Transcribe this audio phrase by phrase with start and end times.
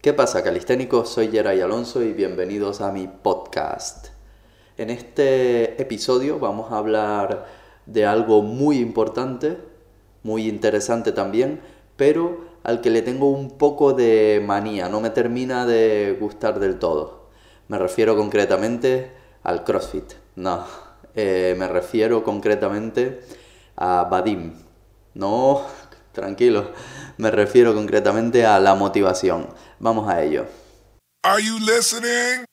[0.00, 1.08] ¿Qué pasa, calisténicos?
[1.08, 4.10] Soy Geray Alonso y bienvenidos a mi podcast.
[4.76, 7.46] En este episodio vamos a hablar
[7.84, 9.58] de algo muy importante,
[10.22, 11.60] muy interesante también,
[11.96, 16.78] pero al que le tengo un poco de manía, no me termina de gustar del
[16.78, 17.30] todo.
[17.66, 19.10] Me refiero concretamente
[19.42, 20.12] al CrossFit.
[20.36, 20.64] No,
[21.16, 23.22] eh, me refiero concretamente
[23.74, 24.54] a Vadim.
[25.14, 25.62] No,
[26.18, 26.72] tranquilo,
[27.16, 29.48] me refiero concretamente a la motivación.
[29.78, 30.46] Vamos a ello.
[31.22, 32.44] Are you listening?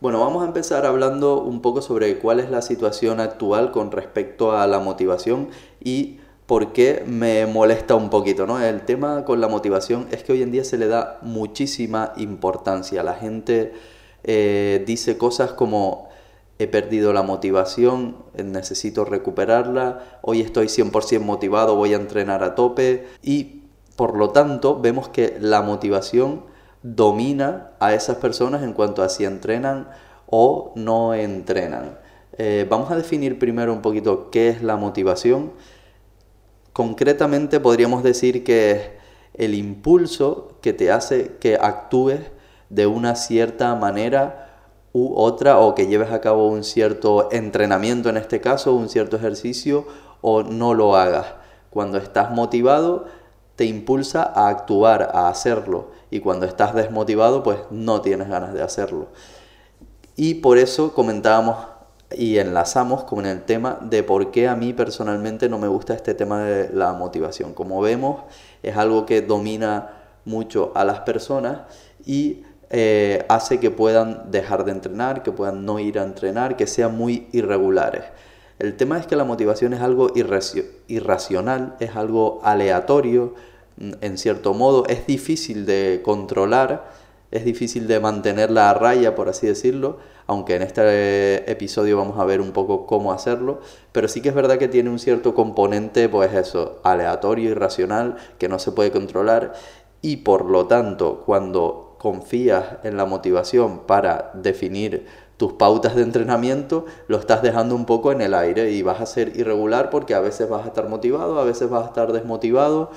[0.00, 4.52] Bueno, vamos a empezar hablando un poco sobre cuál es la situación actual con respecto
[4.52, 5.48] a la motivación
[5.82, 8.60] y por qué me molesta un poquito, ¿no?
[8.60, 13.02] El tema con la motivación es que hoy en día se le da muchísima importancia.
[13.02, 13.72] La gente
[14.22, 16.05] eh, dice cosas como
[16.58, 23.06] he perdido la motivación, necesito recuperarla, hoy estoy 100% motivado, voy a entrenar a tope
[23.22, 23.64] y
[23.96, 26.44] por lo tanto vemos que la motivación
[26.82, 29.88] domina a esas personas en cuanto a si entrenan
[30.26, 31.98] o no entrenan.
[32.38, 35.52] Eh, vamos a definir primero un poquito qué es la motivación.
[36.72, 38.80] Concretamente podríamos decir que es
[39.34, 42.20] el impulso que te hace que actúes
[42.68, 44.45] de una cierta manera
[44.96, 49.16] u otra o que lleves a cabo un cierto entrenamiento en este caso, un cierto
[49.16, 49.86] ejercicio
[50.22, 51.26] o no lo hagas.
[51.68, 53.04] Cuando estás motivado
[53.56, 58.62] te impulsa a actuar, a hacerlo y cuando estás desmotivado pues no tienes ganas de
[58.62, 59.08] hacerlo.
[60.16, 61.58] Y por eso comentábamos
[62.10, 66.14] y enlazamos con el tema de por qué a mí personalmente no me gusta este
[66.14, 67.52] tema de la motivación.
[67.52, 68.22] Como vemos,
[68.62, 69.90] es algo que domina
[70.24, 71.60] mucho a las personas
[72.06, 76.66] y eh, hace que puedan dejar de entrenar, que puedan no ir a entrenar, que
[76.66, 78.02] sean muy irregulares.
[78.58, 80.10] El tema es que la motivación es algo
[80.88, 83.34] irracional, es algo aleatorio,
[83.76, 86.90] mm, en cierto modo, es difícil de controlar,
[87.30, 92.24] es difícil de mantenerla a raya, por así decirlo, aunque en este episodio vamos a
[92.24, 93.60] ver un poco cómo hacerlo,
[93.92, 98.48] pero sí que es verdad que tiene un cierto componente, pues eso, aleatorio, irracional, que
[98.48, 99.52] no se puede controlar,
[100.02, 105.08] y por lo tanto, cuando confías en la motivación para definir
[105.38, 109.06] tus pautas de entrenamiento, lo estás dejando un poco en el aire y vas a
[109.06, 112.92] ser irregular porque a veces vas a estar motivado, a veces vas a estar desmotivado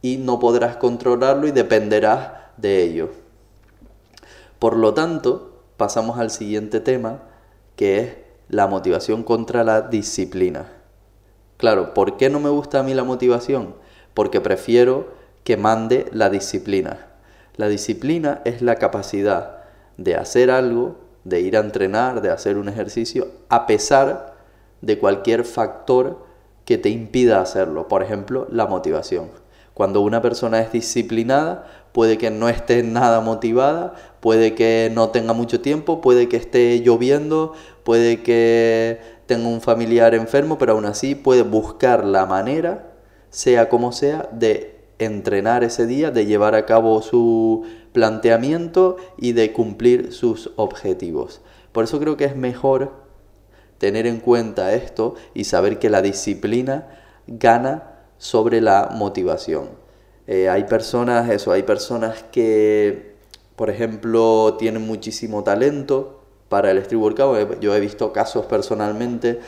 [0.00, 3.10] y no podrás controlarlo y dependerás de ello.
[4.58, 7.24] Por lo tanto, pasamos al siguiente tema,
[7.76, 8.16] que es
[8.48, 10.72] la motivación contra la disciplina.
[11.58, 13.74] Claro, ¿por qué no me gusta a mí la motivación?
[14.14, 15.08] Porque prefiero
[15.44, 17.09] que mande la disciplina.
[17.60, 19.58] La disciplina es la capacidad
[19.98, 24.34] de hacer algo, de ir a entrenar, de hacer un ejercicio, a pesar
[24.80, 26.24] de cualquier factor
[26.64, 27.86] que te impida hacerlo.
[27.86, 29.28] Por ejemplo, la motivación.
[29.74, 35.34] Cuando una persona es disciplinada, puede que no esté nada motivada, puede que no tenga
[35.34, 37.52] mucho tiempo, puede que esté lloviendo,
[37.84, 42.94] puede que tenga un familiar enfermo, pero aún así puede buscar la manera,
[43.28, 44.69] sea como sea, de
[45.00, 51.40] entrenar ese día, de llevar a cabo su planteamiento y de cumplir sus objetivos.
[51.72, 52.92] Por eso creo que es mejor
[53.78, 56.88] tener en cuenta esto y saber que la disciplina
[57.26, 59.70] gana sobre la motivación.
[60.26, 63.16] Eh, hay personas, eso, hay personas que,
[63.56, 67.60] por ejemplo, tienen muchísimo talento para el street workout.
[67.60, 69.40] Yo he visto casos personalmente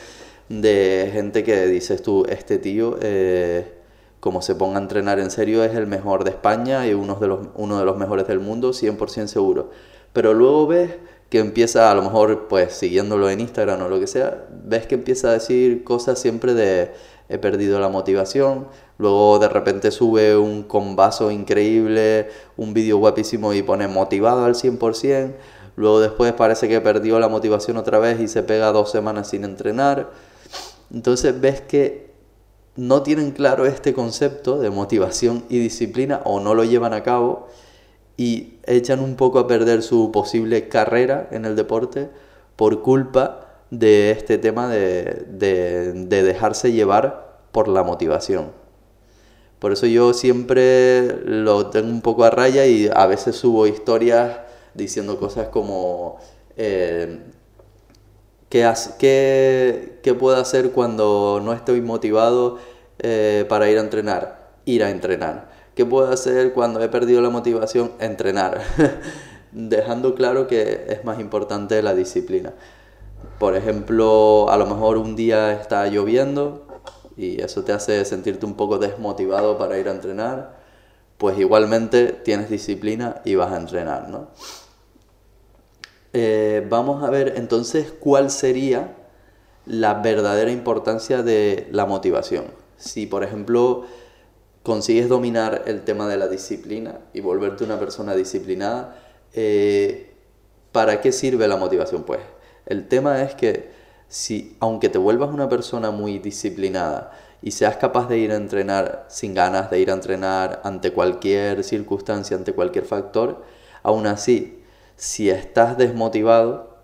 [0.48, 3.81] de gente que dices tú, este tío eh,
[4.22, 7.26] como se ponga a entrenar en serio, es el mejor de España y uno de
[7.26, 9.70] los, uno de los mejores del mundo, 100% seguro.
[10.12, 10.92] Pero luego ves
[11.28, 14.94] que empieza, a lo mejor, pues siguiéndolo en Instagram o lo que sea, ves que
[14.94, 16.92] empieza a decir cosas siempre de
[17.28, 23.64] he perdido la motivación, luego de repente sube un combazo increíble, un vídeo guapísimo y
[23.64, 25.32] pone motivado al 100%,
[25.74, 29.42] luego después parece que perdió la motivación otra vez y se pega dos semanas sin
[29.42, 30.10] entrenar.
[30.92, 32.11] Entonces ves que
[32.76, 37.48] no tienen claro este concepto de motivación y disciplina o no lo llevan a cabo
[38.16, 42.10] y echan un poco a perder su posible carrera en el deporte
[42.56, 45.24] por culpa de este tema de,
[46.08, 48.52] dejarse llevar por la motivación.
[49.58, 54.40] Por eso yo siempre lo tengo un poco a raya y a veces subo historias
[54.74, 56.18] diciendo cosas como
[56.56, 57.20] eh,
[58.52, 62.58] ¿Qué, qué, puedo hacer cuando no estoy motivado
[62.98, 64.52] eh, para ir a entrenar?
[64.64, 65.50] Ir a entrenar.
[65.74, 67.92] ¿Qué puedo hacer cuando he perdido la motivación?
[67.98, 68.60] Entrenar.
[69.52, 72.52] Dejando claro que es más importante la disciplina.
[73.38, 76.66] Por ejemplo, a lo mejor un día está lloviendo,
[77.16, 80.56] y eso te hace sentirte un poco desmotivado para ir a entrenar,
[81.18, 84.28] pues igualmente tienes disciplina y vas a entrenar, ¿no?
[86.12, 88.96] Eh, vamos a ver entonces cuál sería
[89.64, 92.61] la verdadera importancia de la motivación.
[92.82, 93.84] Si, por ejemplo,
[94.64, 98.96] consigues dominar el tema de la disciplina y volverte una persona disciplinada,
[99.34, 100.14] eh,
[100.72, 102.02] ¿para qué sirve la motivación?
[102.02, 102.20] Pues
[102.66, 103.70] el tema es que
[104.08, 109.06] si, aunque te vuelvas una persona muy disciplinada y seas capaz de ir a entrenar
[109.08, 113.44] sin ganas de ir a entrenar ante cualquier circunstancia, ante cualquier factor,
[113.82, 114.62] aún así,
[114.96, 116.78] si estás desmotivado,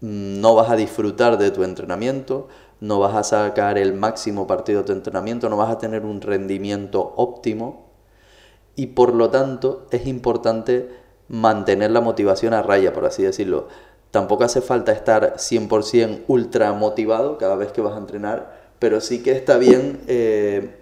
[0.00, 2.48] mm, no vas a disfrutar de tu entrenamiento,
[2.80, 6.20] no vas a sacar el máximo partido de tu entrenamiento, no vas a tener un
[6.20, 7.86] rendimiento óptimo
[8.76, 10.88] y por lo tanto es importante
[11.28, 13.68] mantener la motivación a raya, por así decirlo.
[14.10, 19.22] Tampoco hace falta estar 100% ultra motivado cada vez que vas a entrenar, pero sí
[19.22, 20.76] que está bien eh,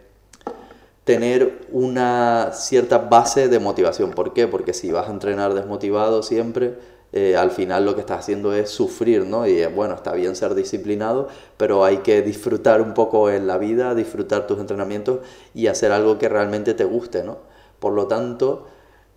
[1.05, 4.11] tener una cierta base de motivación.
[4.11, 4.47] ¿Por qué?
[4.47, 6.75] Porque si vas a entrenar desmotivado siempre,
[7.17, 9.47] eh, al final lo que estás haciendo es sufrir, ¿no?
[9.47, 13.95] Y bueno, está bien ser disciplinado, pero hay que disfrutar un poco en la vida,
[13.95, 15.21] disfrutar tus entrenamientos
[15.55, 17.39] y hacer algo que realmente te guste, ¿no?
[17.79, 18.67] Por lo tanto,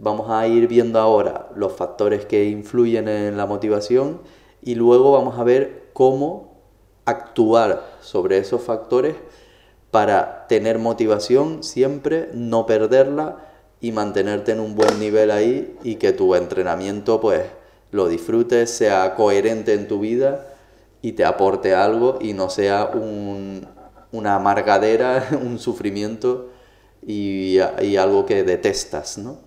[0.02, 4.22] Vamos a ir viendo ahora los factores que influyen en la motivación
[4.62, 6.62] y luego vamos a ver cómo
[7.04, 9.18] actuar sobre esos factores
[9.92, 13.46] para tener motivación siempre, no perderla
[13.82, 17.42] y mantenerte en un buen nivel ahí y que tu entrenamiento pues
[17.92, 20.48] lo disfrutes, sea coherente en tu vida
[21.02, 22.92] y te aporte algo y no sea
[24.12, 26.50] una amargadera, un sufrimiento
[27.06, 29.38] y, y algo que detestas, ¿no?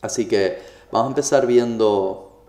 [0.00, 0.58] Así que
[0.90, 2.44] vamos a empezar viendo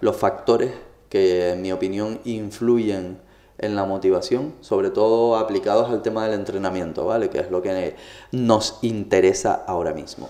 [0.00, 0.72] los factores
[1.08, 3.20] que en mi opinión influyen
[3.58, 7.30] en la motivación, sobre todo aplicados al tema del entrenamiento, ¿vale?
[7.30, 7.96] Que es lo que
[8.32, 10.28] nos interesa ahora mismo.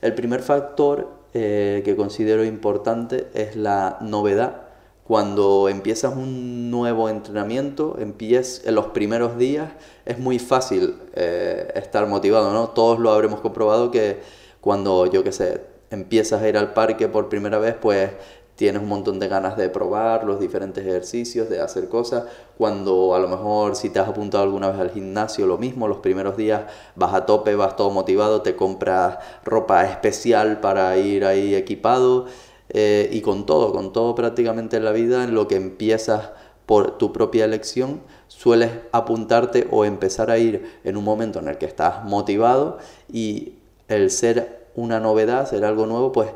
[0.00, 4.62] El primer factor eh, que considero importante es la novedad.
[5.04, 9.72] Cuando empiezas un nuevo entrenamiento, empiezas en los primeros días,
[10.06, 12.68] es muy fácil eh, estar motivado, ¿no?
[12.68, 14.20] Todos lo habremos comprobado que
[14.60, 15.60] cuando, yo qué sé,
[15.90, 18.10] empiezas a ir al parque por primera vez, pues
[18.56, 22.24] tienes un montón de ganas de probar los diferentes ejercicios, de hacer cosas.
[22.56, 25.98] Cuando a lo mejor si te has apuntado alguna vez al gimnasio, lo mismo, los
[25.98, 26.62] primeros días
[26.94, 32.26] vas a tope, vas todo motivado, te compras ropa especial para ir ahí equipado
[32.68, 36.30] eh, y con todo, con todo prácticamente en la vida, en lo que empiezas
[36.66, 41.58] por tu propia elección, sueles apuntarte o empezar a ir en un momento en el
[41.58, 42.78] que estás motivado
[43.12, 43.54] y
[43.88, 46.30] el ser una novedad, hacer algo nuevo, pues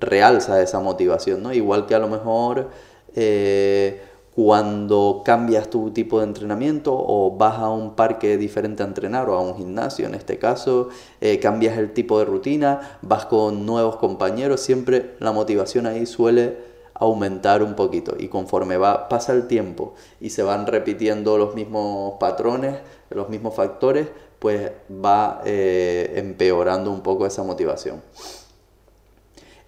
[0.00, 1.52] realza esa motivación, ¿no?
[1.52, 2.68] Igual que a lo mejor
[3.14, 4.00] eh,
[4.34, 9.34] cuando cambias tu tipo de entrenamiento o vas a un parque diferente a entrenar o
[9.34, 10.88] a un gimnasio en este caso,
[11.20, 16.70] eh, cambias el tipo de rutina, vas con nuevos compañeros, siempre la motivación ahí suele
[16.94, 22.14] aumentar un poquito y conforme va, pasa el tiempo y se van repitiendo los mismos
[22.20, 22.76] patrones,
[23.10, 24.08] los mismos factores,
[24.38, 28.02] pues va eh, empeorando un poco esa motivación.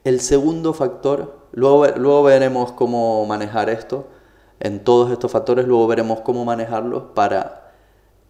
[0.05, 4.07] El segundo factor, luego, luego veremos cómo manejar esto,
[4.59, 7.73] en todos estos factores, luego veremos cómo manejarlos para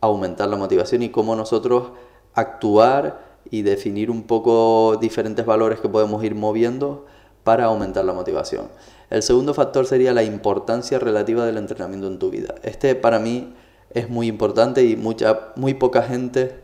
[0.00, 1.92] aumentar la motivación y cómo nosotros
[2.34, 3.20] actuar
[3.50, 7.06] y definir un poco diferentes valores que podemos ir moviendo
[7.44, 8.68] para aumentar la motivación.
[9.10, 12.54] El segundo factor sería la importancia relativa del entrenamiento en tu vida.
[12.62, 13.54] Este para mí
[13.90, 16.62] es muy importante y mucha, muy poca gente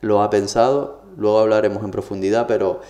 [0.00, 2.80] lo ha pensado, luego hablaremos en profundidad, pero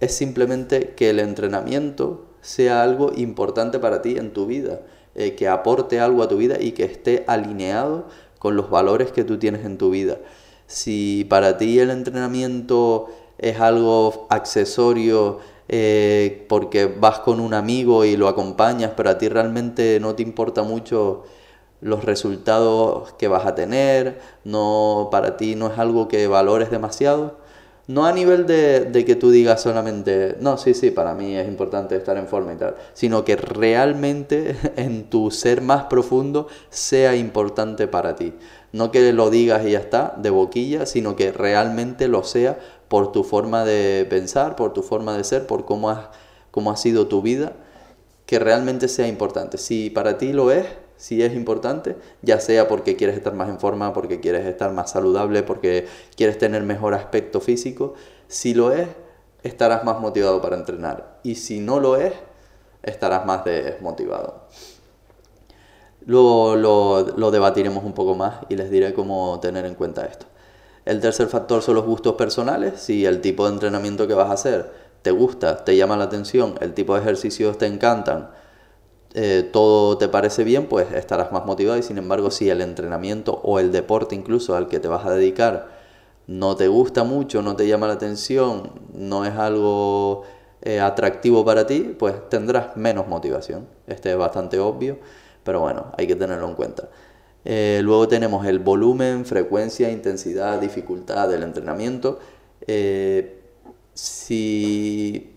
[0.00, 4.80] es simplemente que el entrenamiento sea algo importante para ti en tu vida,
[5.14, 8.06] eh, que aporte algo a tu vida y que esté alineado
[8.38, 10.18] con los valores que tú tienes en tu vida.
[10.66, 18.16] Si para ti el entrenamiento es algo accesorio, eh, porque vas con un amigo y
[18.16, 21.24] lo acompañas, pero a ti realmente no te importa mucho
[21.80, 27.38] los resultados que vas a tener, no para ti no es algo que valores demasiado.
[27.88, 31.94] No a nivel de, que tú digas solamente, no, sí, sí, para mí es importante
[31.94, 37.86] estar en forma y tal, sino que realmente en tu ser más profundo sea importante
[37.86, 38.34] para ti.
[38.72, 43.12] No que lo digas y ya está, de boquilla, sino que realmente lo sea por
[43.12, 46.08] tu forma de pensar, por tu forma de ser, por cómo, has,
[46.50, 47.52] cómo ha sido tu vida,
[48.26, 49.58] que realmente sea importante.
[49.58, 50.66] Si para ti lo es,
[50.96, 54.90] si es importante, ya sea porque quieres estar más en forma, porque quieres estar más
[54.90, 55.86] saludable, porque
[56.16, 57.94] quieres tener mejor aspecto físico.
[58.28, 58.88] Si lo es,
[59.42, 61.18] estarás más motivado para entrenar.
[61.22, 62.14] Y si no lo es,
[62.82, 64.46] estarás más desmotivado.
[66.06, 70.26] Luego lo, debatiremos un poco más y les diré cómo tener en cuenta esto.
[70.84, 72.80] El tercer factor son los gustos personales.
[72.80, 74.72] Si el tipo de entrenamiento que vas a hacer
[75.02, 78.30] te gusta, te llama la atención, el tipo de ejercicios te encantan,
[79.18, 83.40] eh, todo te parece bien, pues estarás más motivado y sin embargo si el entrenamiento
[83.44, 85.70] o el deporte incluso al que te vas a dedicar
[86.26, 90.24] no te gusta mucho, no te llama la atención, no es algo
[90.60, 93.66] eh, atractivo para ti, pues tendrás menos motivación.
[93.86, 94.98] Este es bastante obvio,
[95.44, 96.90] pero bueno, hay que tenerlo en cuenta.
[97.46, 102.18] Eh, luego tenemos el volumen, frecuencia, intensidad, dificultad del entrenamiento.
[103.94, 105.32] si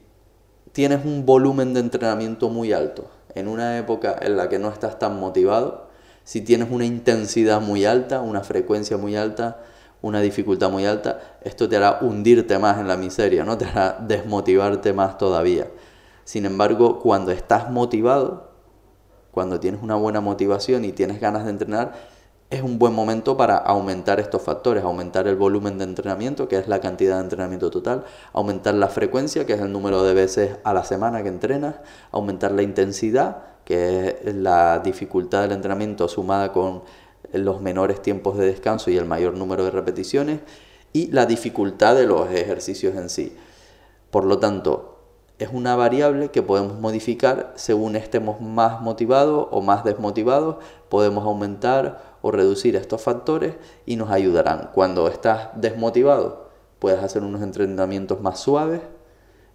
[0.73, 4.99] tienes un volumen de entrenamiento muy alto, en una época en la que no estás
[4.99, 5.89] tan motivado,
[6.23, 9.61] si tienes una intensidad muy alta, una frecuencia muy alta,
[10.01, 13.57] una dificultad muy alta, esto te hará hundirte más en la miseria, ¿no?
[13.57, 15.67] Te hará desmotivarte más todavía.
[16.23, 18.51] Sin embargo, cuando estás motivado,
[19.31, 21.93] cuando tienes una buena motivación y tienes ganas de entrenar,
[22.49, 26.67] es un buen momento para aumentar estos factores, aumentar el volumen de entrenamiento, que es
[26.67, 30.73] la cantidad de entrenamiento total, aumentar la frecuencia, que es el número de veces a
[30.73, 31.75] la semana que entrenas,
[32.11, 36.81] aumentar la intensidad, que es la dificultad del entrenamiento sumada con
[37.33, 40.39] los menores tiempos de descanso y el mayor número de repeticiones,
[40.91, 43.37] y la dificultad de los ejercicios en sí.
[44.09, 44.99] Por lo tanto,
[45.37, 50.57] es una variable que podemos modificar según estemos más motivados o más desmotivados,
[50.89, 54.71] podemos aumentar o reducir estos factores y nos ayudarán.
[54.73, 56.49] Cuando estás desmotivado,
[56.79, 58.81] puedes hacer unos entrenamientos más suaves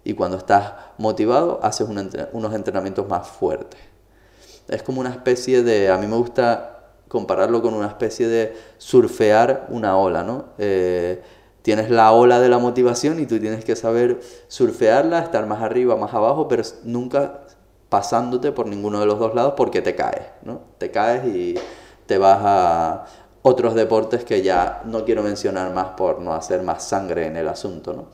[0.03, 3.79] y cuando estás motivado, haces unos entrenamientos más fuertes.
[4.67, 6.75] Es como una especie de, a mí me gusta
[7.07, 10.45] compararlo con una especie de surfear una ola, ¿no?
[10.57, 11.21] Eh,
[11.61, 15.95] tienes la ola de la motivación y tú tienes que saber surfearla, estar más arriba,
[15.95, 17.41] más abajo, pero nunca
[17.89, 20.61] pasándote por ninguno de los dos lados porque te caes, ¿no?
[20.77, 21.55] Te caes y
[22.05, 23.05] te vas a
[23.41, 27.47] otros deportes que ya no quiero mencionar más por no hacer más sangre en el
[27.47, 27.93] asunto.
[27.93, 28.07] ¿no?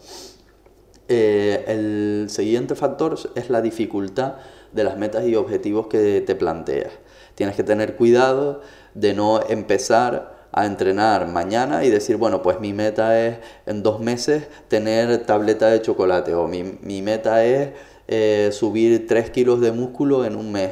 [1.08, 4.36] Eh, el siguiente factor es la dificultad
[4.72, 6.92] de las metas y objetivos que te planteas.
[7.36, 8.62] Tienes que tener cuidado
[8.94, 14.00] de no empezar a entrenar mañana y decir, bueno, pues mi meta es en dos
[14.00, 17.70] meses tener tableta de chocolate o mi, mi meta es
[18.08, 20.72] eh, subir tres kilos de músculo en un mes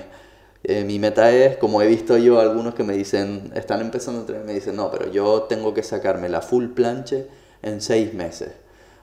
[0.70, 4.22] eh, mi meta es, como he visto yo algunos que me dicen, están empezando a
[4.22, 7.28] entrenar, me dicen, no, pero yo tengo que sacarme la full planche
[7.64, 8.52] en seis meses.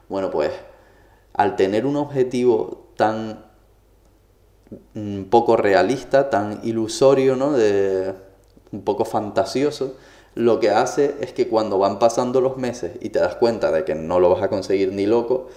[0.08, 0.52] Bueno, pues
[1.34, 3.44] al tener un objetivo tan
[4.94, 7.52] mm, poco realista, tan ilusorio, ¿no?
[7.52, 8.14] De,
[8.72, 9.96] un poco fantasioso,
[10.34, 13.84] lo que hace es que cuando van pasando los meses y te das cuenta de
[13.84, 15.48] que no lo vas a conseguir ni loco,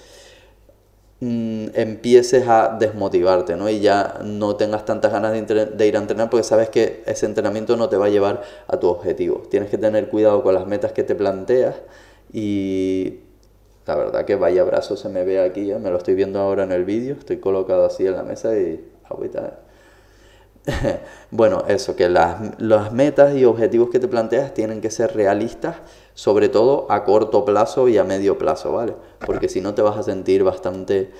[1.21, 3.69] Mm, empieces a desmotivarte, ¿no?
[3.69, 7.75] Y ya no tengas tantas ganas de, ir a entrenar porque sabes que ese entrenamiento
[7.75, 9.43] no te va a llevar a tu objetivo.
[9.49, 11.75] Tienes que tener cuidado con las metas que te planteas
[12.31, 13.19] y
[13.85, 15.79] la verdad que vaya brazo se me ve aquí, ¿eh?
[15.79, 18.85] me lo estoy viendo ahora en el vídeo, estoy colocado así en la mesa y
[19.09, 19.59] agüita.
[21.31, 25.77] bueno, eso, que las, las metas y objetivos que te planteas tienen que ser realistas
[26.13, 28.93] sobre todo a corto plazo y a medio plazo, ¿vale?
[29.25, 31.11] Porque si no te vas a sentir bastante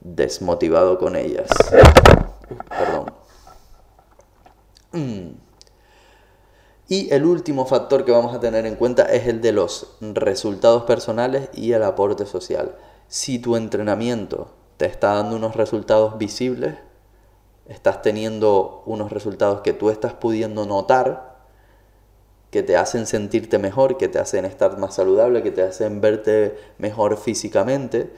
[0.00, 1.48] desmotivado con ellas.
[2.68, 3.12] perdón.
[4.92, 5.34] Mm.
[6.88, 10.84] Y el último factor que vamos a tener en cuenta es el de los resultados
[10.84, 12.74] personales y el aporte social.
[13.06, 16.74] Si tu entrenamiento te está dando unos resultados visibles,
[17.70, 21.38] estás teniendo unos resultados que tú estás pudiendo notar,
[22.50, 26.58] que te hacen sentirte mejor, que te hacen estar más saludable, que te hacen verte
[26.78, 28.12] mejor físicamente,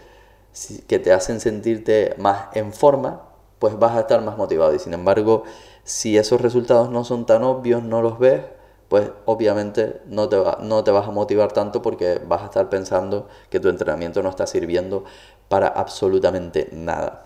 [0.88, 3.28] que te hacen sentirte más en forma,
[3.58, 4.74] pues vas a estar más motivado.
[4.74, 5.44] Y sin embargo,
[5.84, 8.40] si esos resultados no son tan obvios, no los ves,
[8.88, 12.70] pues obviamente no te, va, no te vas a motivar tanto porque vas a estar
[12.70, 15.04] pensando que tu entrenamiento no está sirviendo
[15.48, 17.24] para absolutamente nada.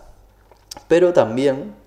[0.89, 1.86] Pero también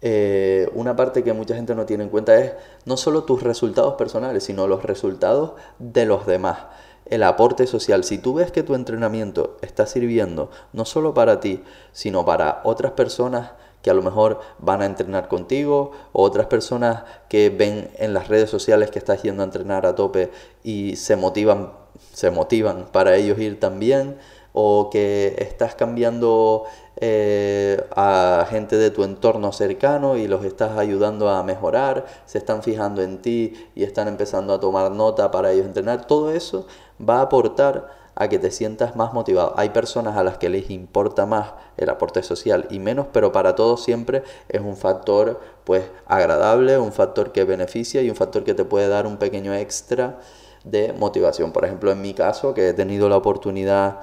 [0.00, 2.52] eh, una parte que mucha gente no tiene en cuenta es
[2.84, 6.58] no solo tus resultados personales, sino los resultados de los demás.
[7.06, 8.04] El aporte social.
[8.04, 12.92] Si tú ves que tu entrenamiento está sirviendo no solo para ti, sino para otras
[12.92, 13.52] personas
[13.82, 18.28] que a lo mejor van a entrenar contigo, o otras personas que ven en las
[18.28, 20.30] redes sociales que estás yendo a entrenar a tope
[20.64, 21.72] y se motivan,
[22.12, 24.18] se motivan para ellos ir también,
[24.60, 26.64] o que estás cambiando
[26.96, 32.64] eh, a gente de tu entorno cercano y los estás ayudando a mejorar, se están
[32.64, 36.66] fijando en ti y están empezando a tomar nota para ellos entrenar, todo eso
[36.98, 37.86] va a aportar
[38.16, 39.54] a que te sientas más motivado.
[39.56, 43.54] Hay personas a las que les importa más el aporte social y menos, pero para
[43.54, 48.54] todos siempre es un factor pues agradable, un factor que beneficia y un factor que
[48.54, 50.18] te puede dar un pequeño extra
[50.64, 51.52] de motivación.
[51.52, 54.00] Por ejemplo, en mi caso, que he tenido la oportunidad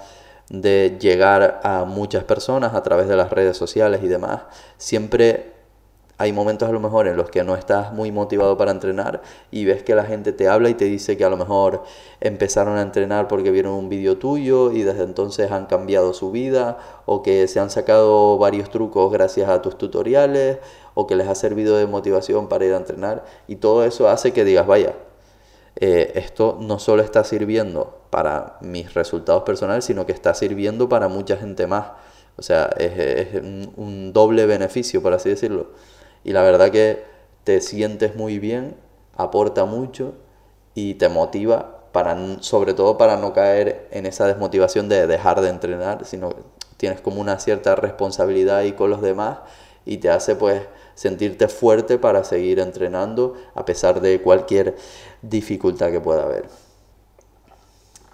[0.50, 4.42] de llegar a muchas personas a través de las redes sociales y demás,
[4.78, 5.56] siempre
[6.18, 9.22] hay momentos a lo mejor en los que no estás muy motivado para entrenar
[9.52, 11.84] y ves que la gente te habla y te dice que a lo mejor
[12.22, 16.78] empezaron a entrenar porque vieron un vídeo tuyo y desde entonces han cambiado su vida
[17.06, 20.60] o que se han sacado varios trucos gracias a tus tutoriales
[20.94, 24.32] o que les ha servido de motivación para ir a entrenar y todo eso hace
[24.32, 24.94] que digas, vaya,
[25.78, 31.08] eh, esto no solo está sirviendo para mis resultados personales, sino que está sirviendo para
[31.08, 31.88] mucha gente más.
[32.38, 35.72] O sea, es, un, doble beneficio, por así decirlo.
[36.24, 37.04] Y la verdad que
[37.44, 38.76] te sientes muy bien,
[39.16, 40.16] aporta mucho
[40.74, 45.50] y te motiva, para, sobre todo para no caer en esa desmotivación de dejar de
[45.50, 46.42] entrenar, sino que
[46.78, 49.40] tienes como una cierta responsabilidad ahí con los demás
[49.86, 50.64] y te hace pues
[50.96, 54.76] sentirte fuerte para seguir entrenando a pesar de cualquier
[55.30, 56.48] dificultad que pueda haber.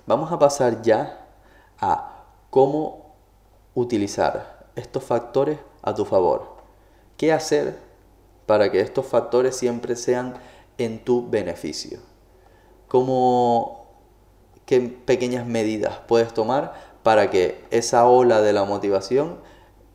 [0.05, 1.25] Vamos a pasar ya
[1.79, 3.15] a cómo
[3.75, 6.55] utilizar estos factores a tu favor.
[7.17, 7.77] ¿Qué hacer
[8.45, 10.35] para que estos factores siempre sean
[10.77, 11.99] en tu beneficio?
[12.87, 13.87] ¿Cómo,
[14.65, 19.39] ¿Qué pequeñas medidas puedes tomar para que esa ola de la motivación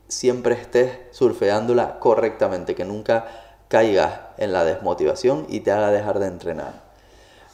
[0.08, 3.26] siempre estés surfeándola correctamente, que nunca
[3.68, 6.85] caigas en la desmotivación y te haga dejar de entrenar.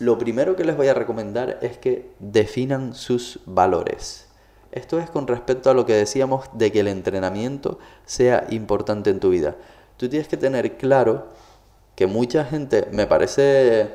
[0.03, 4.27] Lo primero que les voy a recomendar es que definan sus valores.
[4.73, 9.21] Esto es con respecto a lo que decíamos de que el entrenamiento sea importante en
[9.21, 9.55] tu vida.
[9.99, 11.29] Tú tienes que tener claro
[11.95, 13.91] que mucha gente, me parece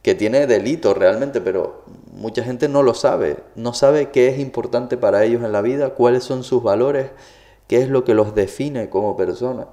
[0.00, 3.36] que tiene delito realmente, pero mucha gente no lo sabe.
[3.54, 7.10] No sabe qué es importante para ellos en la vida, cuáles son sus valores
[7.66, 9.66] qué es lo que los define como persona.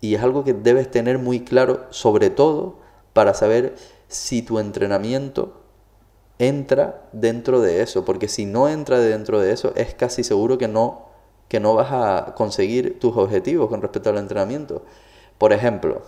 [0.00, 2.78] Y es algo que debes tener muy claro, sobre todo
[3.12, 3.74] para saber
[4.14, 5.60] si tu entrenamiento
[6.38, 10.68] entra dentro de eso, porque si no entra dentro de eso, es casi seguro que
[10.68, 11.06] no,
[11.48, 14.84] que no vas a conseguir tus objetivos con respecto al entrenamiento.
[15.38, 16.02] Por ejemplo,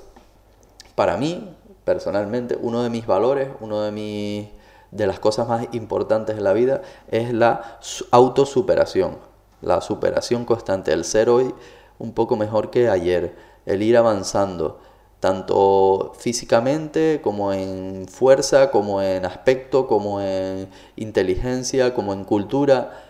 [0.95, 4.49] para mí, personalmente, uno de mis valores, uno de mis
[4.91, 7.79] de las cosas más importantes en la vida es la
[8.13, 9.19] autosuperación
[9.63, 11.55] la superación constante, el ser hoy
[11.99, 14.81] un poco mejor que ayer, el ir avanzando,
[15.21, 23.05] tanto físicamente como en fuerza, como en aspecto, como en inteligencia, como en cultura.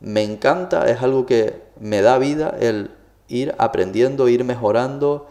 [0.00, 2.90] Me encanta, es algo que me da vida el
[3.28, 5.28] ir aprendiendo, ir mejorando,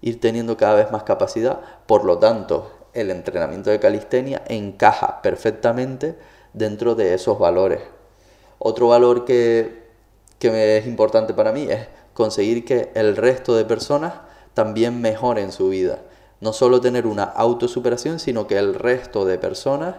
[0.00, 1.60] ir teniendo cada vez más capacidad.
[1.86, 6.16] Por lo tanto, el entrenamiento de calistenia encaja perfectamente
[6.52, 7.80] dentro de esos valores.
[8.58, 9.80] Otro valor que
[10.40, 14.14] que es importante para mí es conseguir que el resto de personas
[14.60, 16.00] también mejoren su vida.
[16.42, 19.94] No solo tener una autosuperación, sino que el resto de personas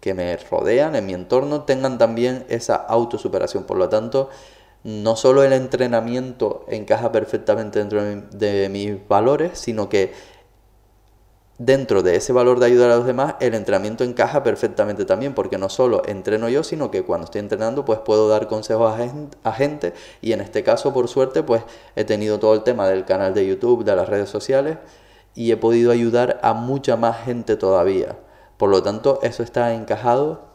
[0.00, 3.62] que me rodean, en mi entorno, tengan también esa autosuperación.
[3.62, 4.28] Por lo tanto,
[4.82, 10.14] no solo el entrenamiento encaja perfectamente dentro de mis valores, sino que
[11.60, 15.58] dentro de ese valor de ayudar a los demás, el entrenamiento encaja perfectamente también, porque
[15.58, 18.98] no solo entreno yo, sino que cuando estoy entrenando, pues puedo dar consejos
[19.44, 19.92] a gente,
[20.22, 21.62] y en este caso, por suerte, pues
[21.96, 24.78] he tenido todo el tema del canal de YouTube, de las redes sociales,
[25.34, 28.16] y he podido ayudar a mucha más gente todavía.
[28.56, 30.48] Por lo tanto, eso está encajado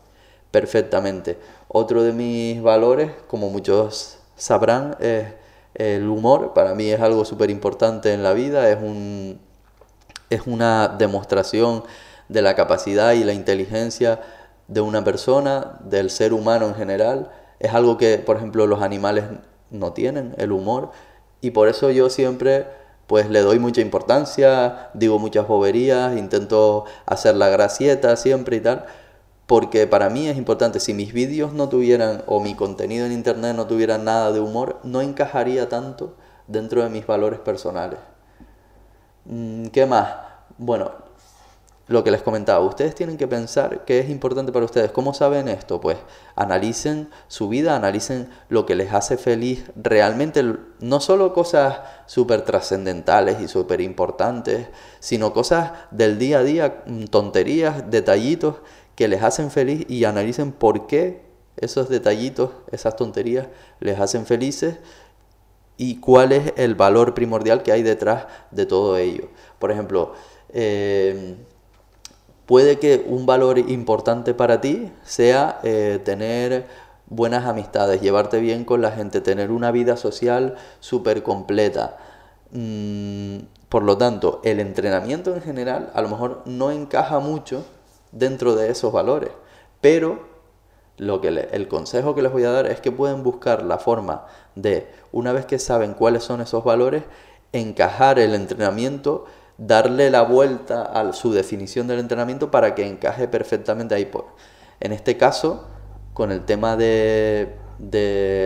[0.49, 1.37] perfectamente.
[1.67, 5.27] Otro de mis valores, como muchos sabrán, es
[5.75, 6.53] el humor.
[6.55, 9.44] Para mí es algo súper importante en la vida, es un
[10.29, 11.83] es una demostración
[12.29, 14.21] de la capacidad y la inteligencia
[14.67, 17.31] de una persona, del ser humano en general.
[17.59, 19.25] Es algo que, por ejemplo, los animales
[19.69, 20.91] no tienen, el humor.
[21.41, 22.65] Y por eso yo siempre
[23.07, 28.85] pues le doy mucha importancia, digo muchas boberías, intento hacer la gracieta siempre y tal,
[29.45, 33.55] porque para mí es importante, si mis vídeos no tuvieran o mi contenido en internet
[33.55, 36.15] no tuviera nada de humor, no encajaría tanto
[36.47, 37.99] dentro de mis valores personales.
[39.25, 40.15] Mm, ¿Qué más?
[40.57, 40.91] Bueno,
[41.87, 44.91] lo que les comentaba, ustedes tienen que pensar qué es importante para ustedes.
[44.91, 45.79] ¿Cómo saben esto?
[45.81, 45.97] Pues
[46.35, 50.43] analicen su vida, analicen lo que les hace feliz realmente,
[50.79, 54.67] no solo cosas súper trascendentales y súper importantes,
[54.99, 58.55] sino cosas del día a día, mm, tonterías, detallitos
[58.95, 61.25] que les hacen feliz y analicen por qué
[61.57, 63.47] esos detallitos, esas tonterías
[63.79, 64.77] les hacen felices
[65.77, 69.29] y cuál es el valor primordial que hay detrás de todo ello.
[69.59, 70.13] Por ejemplo,
[70.49, 71.35] eh,
[72.45, 76.67] puede que un valor importante para ti sea eh, tener
[77.07, 81.97] buenas amistades, llevarte bien con la gente, tener una vida social súper completa.
[82.51, 87.65] Mm, por lo tanto, el entrenamiento en general a lo mejor no encaja mucho
[88.11, 89.31] dentro de esos valores,
[89.81, 90.34] pero
[90.97, 94.25] lo que el consejo que les voy a dar es que pueden buscar la forma
[94.55, 97.03] de, una vez que saben cuáles son esos valores,
[97.51, 99.25] encajar el entrenamiento,
[99.57, 104.09] darle la vuelta a su definición del entrenamiento para que encaje perfectamente ahí.
[104.79, 105.65] En este caso,
[106.13, 107.55] con el tema de,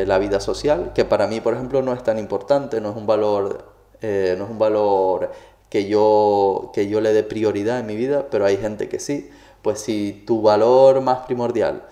[0.07, 3.05] la vida social, que para mí, por ejemplo, no es tan importante, no es un
[3.05, 5.31] valor, eh, no es un valor
[5.69, 9.29] que yo, que yo le dé prioridad en mi vida, pero hay gente que sí.
[9.61, 11.83] Pues si tu valor más primordial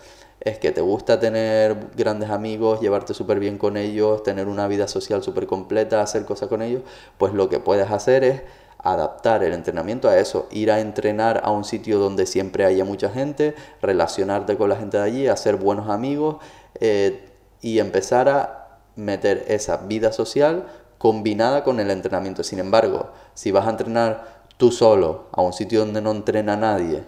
[0.47, 4.87] es que te gusta tener grandes amigos, llevarte súper bien con ellos, tener una vida
[4.87, 6.83] social súper completa, hacer cosas con ellos,
[7.17, 8.41] pues lo que puedes hacer es
[8.79, 13.09] adaptar el entrenamiento a eso, ir a entrenar a un sitio donde siempre haya mucha
[13.09, 16.37] gente, relacionarte con la gente de allí, hacer buenos amigos
[16.79, 17.29] eh,
[17.61, 22.43] y empezar a meter esa vida social combinada con el entrenamiento.
[22.43, 27.03] Sin embargo, si vas a entrenar tú solo a un sitio donde no entrena nadie,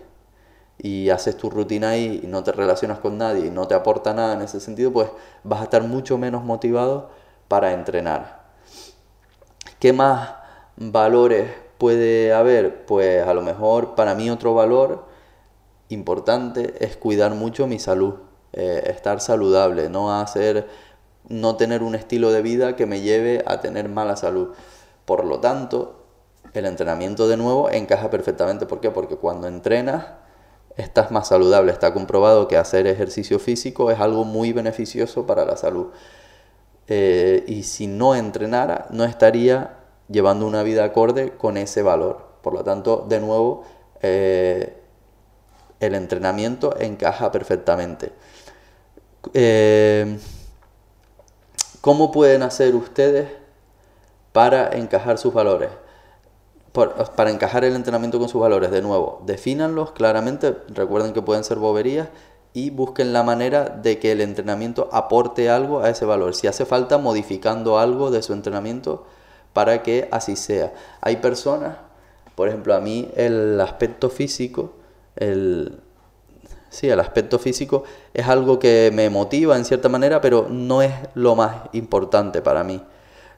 [0.82, 4.14] y haces tu rutina ahí y no te relacionas con nadie y no te aporta
[4.14, 5.10] nada en ese sentido, pues
[5.44, 7.10] vas a estar mucho menos motivado
[7.48, 8.40] para entrenar.
[9.80, 10.36] ¿Qué más
[10.78, 12.86] valores puede haber?
[12.86, 15.06] Pues a lo mejor para mí otro valor
[15.90, 18.16] importante es cuidar mucho mi salud,
[18.54, 20.68] eh, estar saludable, no hacer,
[21.28, 24.50] no tener un estilo de vida que me lleve a tener mala salud.
[25.06, 26.06] Por lo tanto,
[26.54, 28.66] el entrenamiento de nuevo encaja perfectamente.
[28.66, 28.92] ¿Por qué?
[28.92, 30.06] Porque cuando entrenas
[30.80, 31.72] estás más saludable.
[31.72, 35.88] Está comprobado que hacer ejercicio físico es algo muy beneficioso para la salud.
[36.88, 42.30] Eh, y si no entrenara, no estaría llevando una vida acorde con ese valor.
[42.42, 43.64] Por lo tanto, de nuevo,
[44.02, 44.78] eh,
[45.80, 48.12] el entrenamiento encaja perfectamente.
[49.34, 50.18] Eh,
[51.82, 53.30] ¿Cómo pueden hacer ustedes
[54.32, 55.70] para encajar sus valores?
[56.72, 61.58] Para encajar el entrenamiento con sus valores, de nuevo, defínanlos claramente, recuerden que pueden ser
[61.58, 62.10] boberías
[62.54, 66.36] y busquen la manera de que el entrenamiento aporte algo a ese valor.
[66.36, 69.06] Si hace falta, modificando algo de su entrenamiento
[69.54, 70.74] para que así sea.
[71.02, 71.78] Hay personas,
[72.36, 74.74] por ejemplo, a mí el aspecto físico,
[75.16, 75.80] el,
[76.70, 80.94] sí, el aspecto físico es algo que me motiva en cierta manera, pero no es
[81.14, 82.82] lo más importante para mí.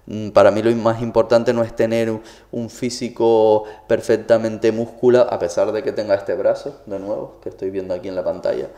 [0.07, 2.11] Mm, para mí lo más importante no es tener
[2.51, 7.69] un físico perfectamente musculado, a pesar de que tenga este brazo, de nuevo, que estoy
[7.69, 8.69] viendo aquí en la pantalla.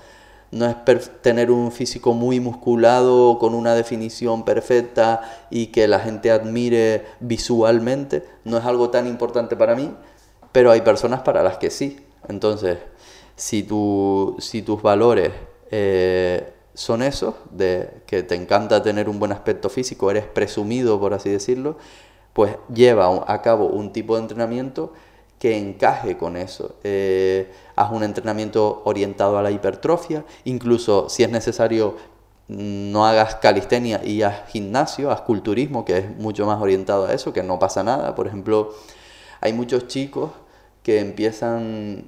[0.52, 0.76] No es
[1.22, 8.24] tener un físico muy musculado, con una definición perfecta y que la gente admire visualmente.
[8.44, 9.92] No es algo tan importante para mí,
[10.52, 12.06] pero hay personas para las que sí.
[12.28, 12.78] Entonces,
[13.36, 15.32] si, tu, tus valores
[15.72, 21.14] eh, son esos, de que te encanta tener un buen aspecto físico, eres presumido, por
[21.14, 21.78] así decirlo,
[22.34, 24.94] pues lleva a cabo un tipo de entrenamiento
[25.38, 26.76] que encaje con eso.
[26.84, 31.98] Eh, haz un entrenamiento orientado a la hipertrofia, incluso si es necesario
[32.48, 37.34] no hagas calistenia y haz gimnasio, haz culturismo, que es mucho más orientado a eso,
[37.34, 38.16] que no pasa nada.
[38.16, 38.74] Por ejemplo,
[39.42, 40.32] hay muchos chicos
[40.82, 42.06] que empiezan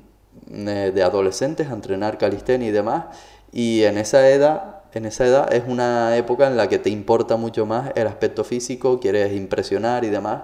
[0.52, 3.06] eh, de adolescentes a entrenar calistenia y demás,
[3.56, 7.38] y en esa edad, en esa edad es una época en la que te importa
[7.38, 10.44] mucho más el aspecto físico, quieres impresionar y demás.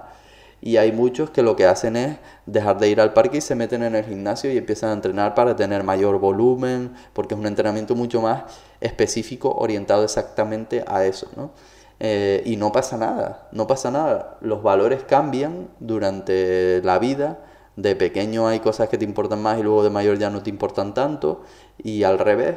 [0.61, 3.53] Y hay muchos que lo que hacen es dejar de ir al parque y se
[3.53, 7.47] meten en el gimnasio y empiezan a entrenar para tener mayor volumen, porque es un
[7.47, 8.43] entrenamiento mucho más
[8.79, 11.51] específico, orientado exactamente a eso, ¿no?
[11.99, 14.37] Eh, y no pasa nada, no pasa nada.
[14.39, 17.39] Los valores cambian durante la vida.
[17.75, 20.49] De pequeño hay cosas que te importan más y luego de mayor ya no te
[20.49, 21.43] importan tanto.
[21.77, 22.55] Y al revés,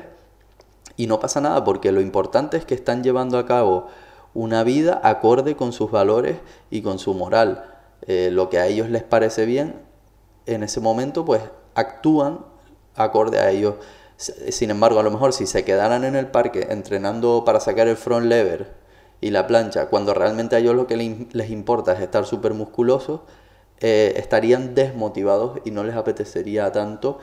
[0.96, 3.88] y no pasa nada porque lo importante es que están llevando a cabo
[4.34, 6.36] una vida acorde con sus valores
[6.70, 7.64] y con su moral.
[8.02, 9.80] Eh, lo que a ellos les parece bien,
[10.46, 11.42] en ese momento pues
[11.74, 12.40] actúan
[12.94, 13.76] acorde a ellos.
[14.16, 17.96] Sin embargo, a lo mejor si se quedaran en el parque entrenando para sacar el
[17.96, 18.74] front lever
[19.20, 23.22] y la plancha, cuando realmente a ellos lo que les importa es estar súper musculosos,
[23.80, 27.18] eh, estarían desmotivados y no les apetecería tanto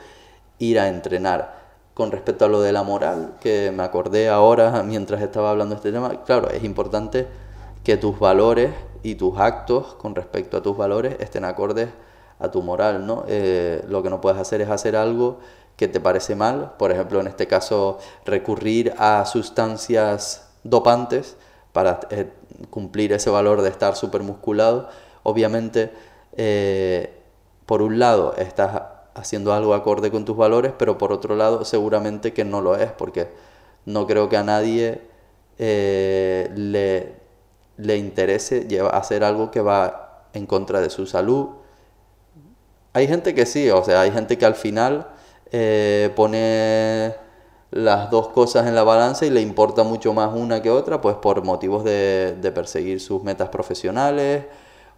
[0.58, 1.61] ir a entrenar.
[1.94, 5.78] Con respecto a lo de la moral, que me acordé ahora mientras estaba hablando de
[5.78, 7.26] este tema, claro, es importante
[7.84, 8.70] que tus valores
[9.02, 11.88] y tus actos con respecto a tus valores estén acordes
[12.38, 13.24] a tu moral, ¿no?
[13.28, 15.38] Eh, lo que no puedes hacer es hacer algo
[15.76, 21.36] que te parece mal, por ejemplo, en este caso, recurrir a sustancias dopantes
[21.72, 22.30] para eh,
[22.70, 24.88] cumplir ese valor de estar supermusculado.
[25.22, 25.92] Obviamente,
[26.36, 27.18] eh,
[27.66, 28.82] por un lado, estás
[29.14, 32.90] haciendo algo acorde con tus valores, pero por otro lado seguramente que no lo es,
[32.92, 33.28] porque
[33.84, 35.02] no creo que a nadie
[35.58, 37.14] eh, le,
[37.76, 41.48] le interese hacer algo que va en contra de su salud.
[42.94, 45.08] Hay gente que sí, o sea, hay gente que al final
[45.50, 47.14] eh, pone
[47.70, 51.16] las dos cosas en la balanza y le importa mucho más una que otra, pues
[51.16, 54.44] por motivos de, de perseguir sus metas profesionales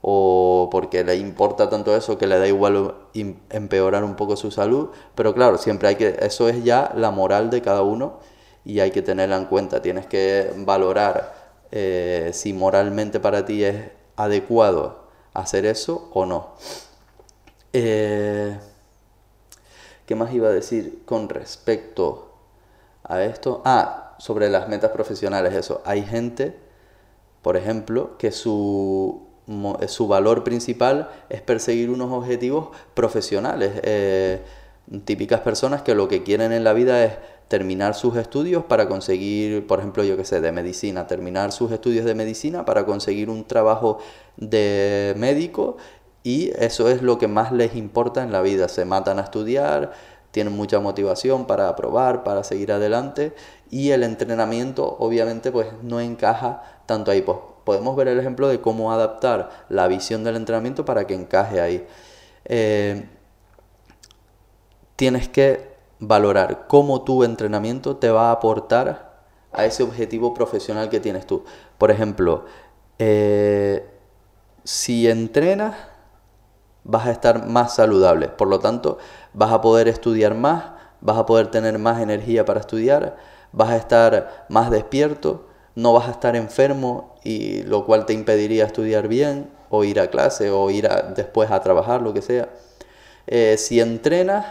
[0.06, 2.94] o porque le importa tanto eso que le da igual
[3.48, 7.48] empeorar un poco su salud, pero claro, siempre hay que, eso es ya la moral
[7.48, 8.18] de cada uno
[8.66, 11.34] y hay que tenerla en cuenta, tienes que valorar
[11.72, 13.76] eh, si moralmente para ti es
[14.16, 16.50] adecuado hacer eso o no.
[17.72, 18.58] Eh,
[20.04, 22.30] ¿Qué más iba a decir con respecto
[23.04, 23.62] a esto?
[23.64, 25.80] Ah, sobre las metas profesionales, eso.
[25.86, 26.54] Hay gente,
[27.40, 29.32] por ejemplo, que su
[29.88, 33.72] su valor principal es perseguir unos objetivos profesionales.
[33.82, 34.40] Eh,
[35.04, 37.12] típicas personas que lo que quieren en la vida es
[37.48, 42.04] terminar sus estudios para conseguir, por ejemplo, yo que sé, de medicina, terminar sus estudios
[42.04, 43.98] de medicina para conseguir un trabajo
[44.36, 45.76] de médico
[46.22, 48.68] y eso es lo que más les importa en la vida.
[48.68, 49.92] Se matan a estudiar,
[50.30, 53.34] tienen mucha motivación para aprobar, para seguir adelante
[53.70, 57.22] y el entrenamiento obviamente pues no encaja tanto ahí.
[57.22, 61.60] Pues podemos ver el ejemplo de cómo adaptar la visión del entrenamiento para que encaje
[61.60, 61.86] ahí.
[62.44, 63.08] Eh,
[64.96, 69.14] tienes que valorar cómo tu entrenamiento te va a aportar
[69.52, 71.44] a ese objetivo profesional que tienes tú.
[71.78, 72.44] Por ejemplo,
[72.98, 73.88] eh,
[74.64, 75.74] si entrenas,
[76.84, 78.28] vas a estar más saludable.
[78.28, 78.98] Por lo tanto,
[79.32, 83.16] vas a poder estudiar más, vas a poder tener más energía para estudiar,
[83.52, 88.64] vas a estar más despierto, no vas a estar enfermo y lo cual te impediría
[88.64, 92.48] estudiar bien o ir a clase o ir después a trabajar, lo que sea.
[93.26, 94.46] Eh, si entrenas,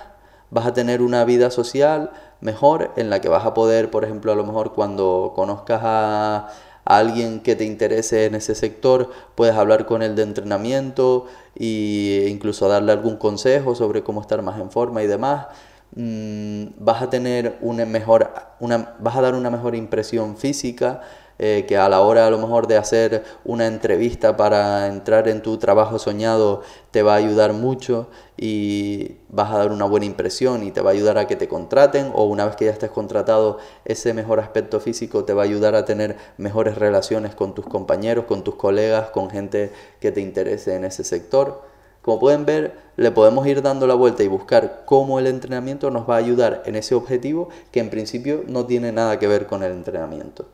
[0.50, 4.32] vas a tener una vida social mejor en la que vas a poder, por ejemplo,
[4.32, 6.50] a lo mejor cuando conozcas a,
[6.86, 12.68] alguien que te interese en ese sector, puedes hablar con él de entrenamiento e incluso
[12.68, 15.48] darle algún consejo sobre cómo estar más en forma y demás.
[15.96, 21.02] Mm, vas a tener una mejor, una, vas a dar una mejor impresión física,
[21.40, 25.42] eh, que a la hora a lo mejor de hacer una entrevista para entrar en
[25.42, 30.64] tu trabajo soñado te va a ayudar mucho y vas a dar una buena impresión
[30.64, 32.92] y te va a ayudar a que te contraten o una vez que ya estés
[32.92, 37.66] contratado ese mejor aspecto físico te va a ayudar a tener mejores relaciones con tus
[37.66, 41.73] compañeros, con tus colegas, con gente que te interese en ese sector.
[42.04, 46.08] Como pueden ver, le podemos ir dando la vuelta y buscar cómo el entrenamiento nos
[46.08, 49.64] va a ayudar en ese objetivo que en principio no tiene nada que ver con
[49.64, 50.46] el entrenamiento.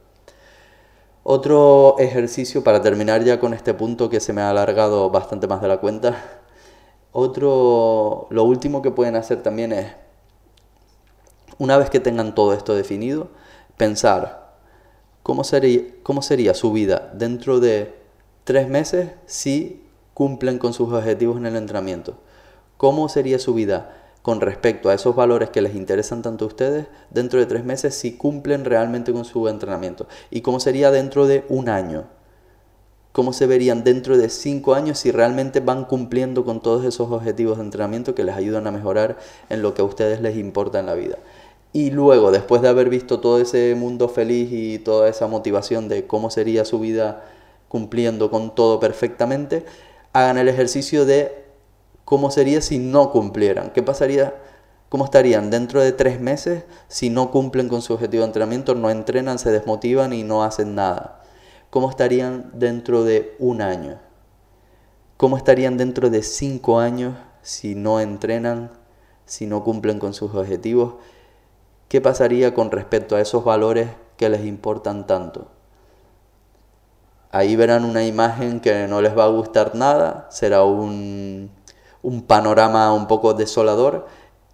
[1.23, 5.59] Otro ejercicio para terminar ya con este punto que se me ha alargado bastante más
[5.59, 6.23] de la cuenta.
[7.11, 9.87] Otro, lo último que pueden hacer también es,
[11.57, 13.29] una vez que tengan todo esto definido,
[13.75, 14.53] pensar
[15.23, 17.95] cómo sería, cómo sería su vida dentro de
[18.43, 19.88] tres meses si
[20.19, 22.17] cumplen con sus objetivos en el entrenamiento.
[22.75, 26.87] ¿Cómo sería su vida con respecto a esos valores que les interesan tanto a ustedes
[27.09, 30.09] dentro de tres meses si cumplen realmente con su entrenamiento?
[30.29, 32.03] ¿Y cómo sería dentro de un año?
[33.13, 37.57] ¿Cómo se verían dentro de cinco años si realmente van cumpliendo con todos esos objetivos
[37.57, 40.87] de entrenamiento que les ayudan a mejorar en lo que a ustedes les importa en
[40.87, 41.17] la vida?
[41.71, 46.07] Y luego, después de haber visto todo ese mundo feliz y toda esa motivación de
[46.07, 47.23] cómo sería su vida
[47.69, 49.63] cumpliendo con todo perfectamente,
[50.19, 51.39] hagan el ejercicio de
[52.09, 53.69] ¿Cómo sería si no cumplieran?
[53.69, 54.33] ¿Qué pasaría?
[54.89, 58.89] ¿Cómo estarían dentro de tres meses si no cumplen con su objetivo de entrenamiento, no
[58.89, 61.21] entrenan, se desmotivan y no hacen nada?
[61.69, 63.99] ¿Cómo estarían dentro de un año?
[65.17, 68.71] ¿Cómo estarían dentro de cinco años si no entrenan,
[69.27, 70.95] si no cumplen con sus objetivos?
[71.89, 75.58] ¿Qué pasaría con respecto a esos valores que les importan tanto?
[77.31, 81.51] Ahí verán una imagen que no les va a gustar nada, será un
[82.01, 84.07] un panorama un poco desolador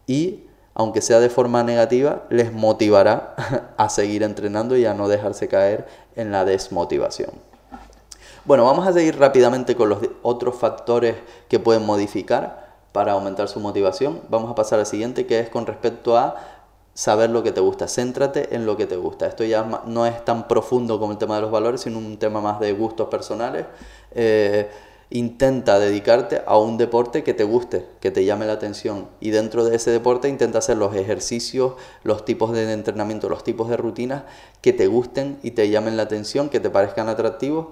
[0.08, 3.36] y, aunque sea de forma negativa, les motivará
[3.78, 7.32] a seguir entrenando y a no dejarse caer en la desmotivación.
[8.46, 11.16] Bueno, vamos a seguir rápidamente con los otros factores
[11.50, 14.22] que pueden modificar para aumentar su motivación.
[14.30, 16.36] Vamos a pasar al siguiente, que es con respecto a
[16.96, 17.88] saber lo que te gusta.
[17.88, 19.28] Céntrate en lo que te gusta.
[19.28, 22.42] Esto ya no es tan profundo como el tema de los valores, sino un tema
[22.42, 23.66] más de gustos personales.
[24.12, 24.70] Eh,
[25.10, 29.10] intenta dedicarte a un deporte que te guste, que te llame la atención.
[29.20, 33.70] Y dentro de ese deporte intenta hacer los ejercicios, los tipos de entrenamiento, los tipos
[33.70, 34.24] de rutinas
[34.62, 37.68] que te gusten y te llamen la atención, que te parezcan atractivos.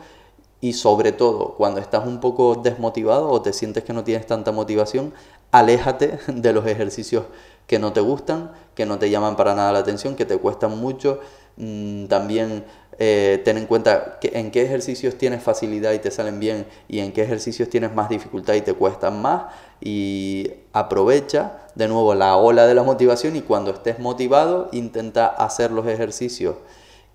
[0.61, 4.53] y sobre todo cuando estás un poco desmotivado o te sientes que no tienes tanta
[4.53, 5.13] motivación,
[5.51, 7.25] aléjate de los ejercicios
[7.67, 10.77] que no te gustan, que no te llaman para nada la atención, que te cuestan
[10.79, 11.19] mucho.
[11.57, 12.65] Mm, también
[12.99, 17.11] eh, ten en cuenta en qué ejercicios tienes facilidad y te salen bien y en
[17.11, 19.45] qué ejercicios tienes más dificultad y te cuestan más
[19.81, 25.71] y aprovecha de nuevo la ola de la motivación y cuando estés motivado intenta hacer
[25.71, 26.55] los ejercicios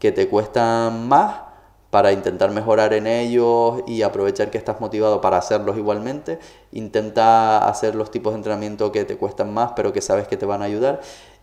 [0.01, 1.48] que te cuestan más
[1.91, 6.39] para intentar mejorar en ellos y aprovechar que estás motivado para hacerlos igualmente.
[6.73, 10.47] Intenta hacer los tipos de entrenamiento que te cuestan más pero que sabes que te
[10.47, 11.01] van a ayudar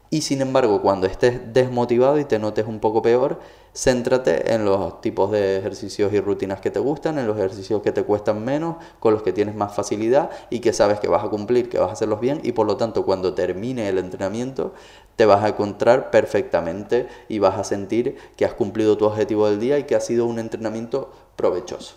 [0.09, 3.39] y sin embargo, cuando estés desmotivado y te notes un poco peor,
[3.73, 7.91] céntrate en los tipos de ejercicios y rutinas que te gustan, en los ejercicios que
[7.91, 11.29] te cuestan menos, con los que tienes más facilidad y que sabes que vas a
[11.29, 14.73] cumplir, que vas a hacerlos bien y por lo tanto cuando termine el entrenamiento
[15.15, 19.59] te vas a encontrar perfectamente y vas a sentir que has cumplido tu objetivo del
[19.59, 21.95] día y que ha sido un entrenamiento provechoso.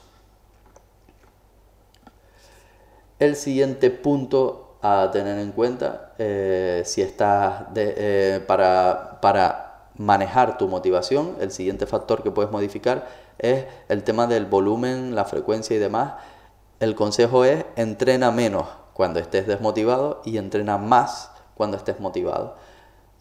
[3.19, 10.69] El siguiente punto a tener en cuenta eh, si estás eh, para, para manejar tu
[10.69, 11.37] motivación.
[11.41, 16.15] El siguiente factor que puedes modificar es el tema del volumen, la frecuencia y demás.
[16.81, 22.57] El consejo es entrena menos cuando estés desmotivado y entrena más cuando estés motivado.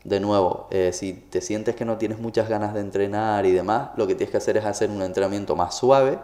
[0.03, 3.89] De nuevo, eh, si te sientes que no tienes muchas ganas de entrenar y demás,
[3.97, 6.19] lo que tienes que hacer es hacer un entrenamiento más suave,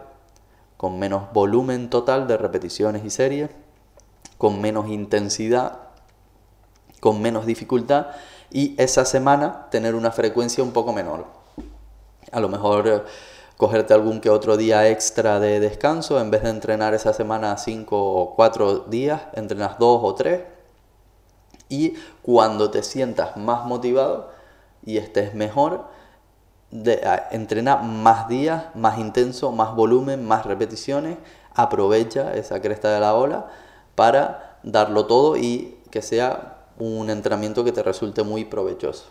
[0.76, 3.50] con menos volumen total de repeticiones y series
[4.38, 5.78] con menos intensidad,
[7.00, 8.06] con menos dificultad
[8.50, 11.26] y esa semana tener una frecuencia un poco menor.
[12.32, 13.02] A lo mejor eh,
[13.56, 18.00] cogerte algún que otro día extra de descanso, en vez de entrenar esa semana cinco
[18.00, 20.42] o cuatro días, entrenas dos o tres.
[21.68, 24.30] Y cuando te sientas más motivado
[24.84, 25.86] y estés mejor,
[26.70, 31.18] de, entrena más días, más intenso, más volumen, más repeticiones,
[31.54, 33.46] aprovecha esa cresta de la ola
[33.94, 39.04] para darlo todo y que sea un entrenamiento que te resulte muy provechoso.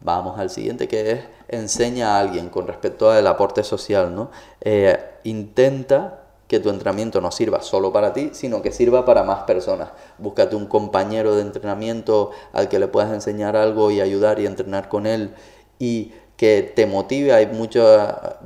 [0.00, 4.14] Vamos al siguiente que es enseña a alguien con respecto al aporte social.
[4.14, 4.30] ¿no?
[4.60, 9.44] Eh, intenta que tu entrenamiento no sirva solo para ti, sino que sirva para más
[9.44, 9.90] personas.
[10.18, 14.88] Búscate un compañero de entrenamiento al que le puedas enseñar algo y ayudar y entrenar
[14.88, 15.34] con él
[15.78, 17.32] y que te motive.
[17.32, 17.82] Hay mucho,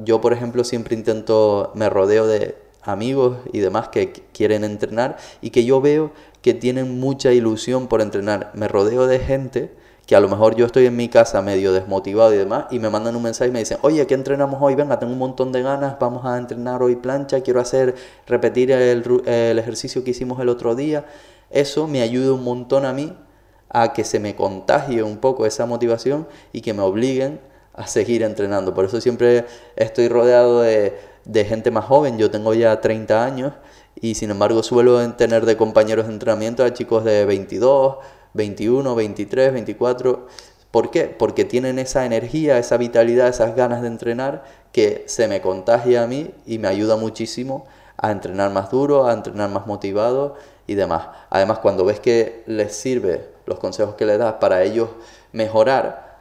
[0.05, 5.51] yo por ejemplo siempre intento, me rodeo de amigos y demás que quieren entrenar y
[5.51, 6.12] que yo veo
[6.43, 8.51] que tienen mucha ilusión por entrenar.
[8.55, 9.73] Me rodeo de gente
[10.07, 12.88] que a lo mejor yo estoy en mi casa medio desmotivado y demás y me
[12.88, 14.75] mandan un mensaje y me dicen, oye, ¿qué entrenamos hoy?
[14.75, 17.95] Venga, tengo un montón de ganas, vamos a entrenar hoy plancha, quiero hacer,
[18.27, 21.05] repetir el, el ejercicio que hicimos el otro día.
[21.51, 23.12] Eso me ayuda un montón a mí
[23.69, 27.41] a que se me contagie un poco esa motivación y que me obliguen
[27.75, 28.75] a seguir entrenando.
[28.75, 29.45] Por eso siempre
[29.77, 32.19] estoy rodeado de de gente más joven.
[32.19, 33.53] Yo tengo ya 30 años
[33.95, 37.99] y sin embargo suelo tener de compañeros de entrenamiento a chicos de 22,
[38.35, 40.27] 21, 23, 24.
[40.71, 41.05] ¿Por qué?
[41.05, 46.07] Porque tienen esa energía, esa vitalidad, esas ganas de entrenar que se me contagia a
[46.07, 50.37] mí y me ayuda muchísimo a entrenar más duro, a entrenar más motivado
[50.67, 51.09] y demás.
[51.31, 54.91] Además, cuando ves que les sirve los consejos que les das para ellos
[55.33, 56.19] mejorar,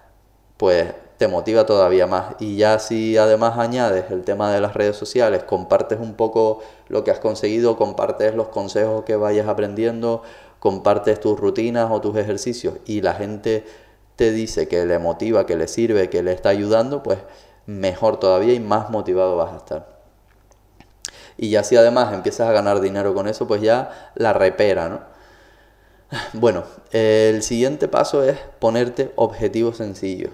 [0.57, 2.35] pues te motiva todavía más.
[2.39, 7.03] Y ya si además añades el tema de las redes sociales, compartes un poco lo
[7.03, 10.21] que has conseguido, compartes los consejos que vayas aprendiendo,
[10.59, 13.65] compartes tus rutinas o tus ejercicios y la gente
[14.15, 17.19] te dice que le motiva, que le sirve, que le está ayudando, pues
[17.65, 19.97] mejor todavía y más motivado vas a estar.
[21.37, 25.01] Y ya si además empiezas a ganar dinero con eso, pues ya la repera, ¿no?
[26.33, 30.31] Bueno, el siguiente paso es ponerte objetivos sencillos.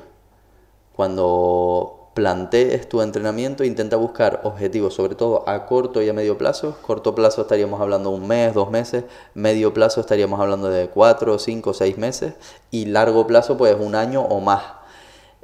[0.96, 6.78] Cuando plantees tu entrenamiento, intenta buscar objetivos, sobre todo a corto y a medio plazo.
[6.82, 9.06] Corto plazo estaríamos hablando de un mes, dos meses.
[9.34, 12.36] Medio plazo estaríamos hablando de cuatro, cinco, seis meses.
[12.70, 14.64] Y largo plazo, pues un año o más.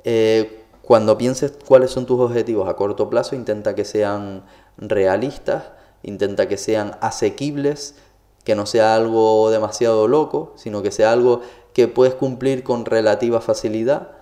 [0.04, 4.44] Eh, cuando pienses cuáles son tus objetivos a corto plazo, intenta que sean
[4.78, 5.64] realistas,
[6.04, 7.96] intenta que sean asequibles,
[8.44, 11.42] que no sea algo demasiado loco, sino que sea algo
[11.74, 14.19] que puedes cumplir con relativa facilidad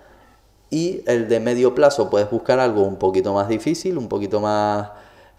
[0.70, 4.90] y el de medio plazo puedes buscar algo un poquito más difícil, un poquito más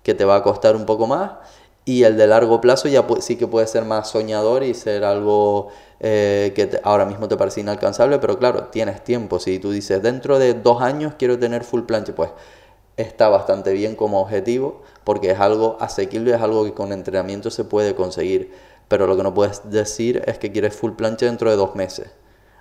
[0.03, 1.31] que te va a costar un poco más.
[1.85, 5.69] Y el de largo plazo ya sí que puede ser más soñador y ser algo
[5.99, 9.39] eh, que ahora mismo te parece inalcanzable, pero claro, tienes tiempo.
[9.39, 12.31] Si tú dices, dentro de dos años quiero tener full plancha, pues
[12.97, 17.63] está bastante bien como objetivo porque es algo asequible, es algo que con entrenamiento se
[17.63, 18.51] puede conseguir.
[18.87, 22.10] Pero lo que no puedes decir es que quieres full plancha dentro de dos meses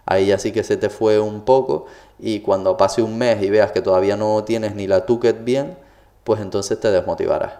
[0.08, 1.84] ahí ya sí que se te fue un poco
[2.18, 5.76] y cuando pase un mes y veas que todavía no tienes ni la tucket bien,
[6.24, 7.52] pues entonces te desmotivarás.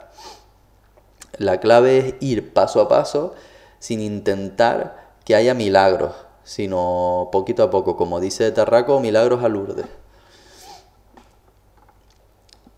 [1.36, 3.34] La clave es ir paso a paso
[3.78, 9.86] sin intentar que haya milagros, sino poquito a poco, como dice Tarraco, milagros a.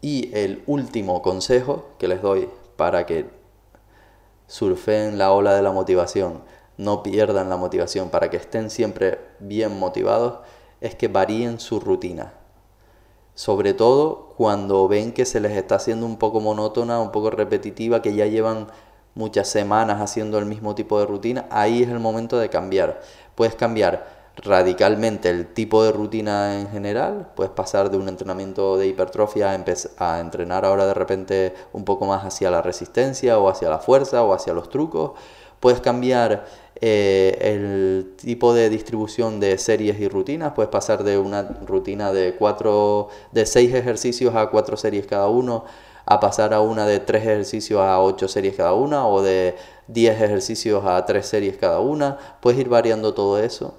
[0.03, 3.27] Y el último consejo que les doy para que
[4.49, 6.43] surfen la ola de la motivación,
[6.81, 10.39] no pierdan la motivación, para que estén siempre bien motivados,
[10.81, 12.33] es que varíen su rutina.
[13.35, 18.01] Sobre todo cuando ven que se les está haciendo un poco monótona, un poco repetitiva,
[18.01, 18.69] que ya llevan
[19.15, 23.03] muchas semanas haciendo el mismo tipo de rutina, ahí es el momento de cambiar.
[23.35, 24.07] Puedes cambiar
[24.37, 29.65] radicalmente el tipo de rutina en general, puedes pasar de un entrenamiento de hipertrofia a,
[29.99, 34.23] a entrenar ahora de repente un poco más hacia la resistencia o hacia la fuerza
[34.23, 35.13] o hacia los trucos,
[35.61, 36.47] puedes cambiar
[36.81, 42.35] eh, el tipo de distribución de series y rutinas, puedes pasar de una rutina de
[42.35, 45.65] cuatro, de seis ejercicios a cuatro series cada uno,
[46.07, 49.55] a pasar a una de tres ejercicios a ocho series cada una, o de
[49.87, 53.75] diez ejercicios a tres series cada una, puedes ir variando todo eso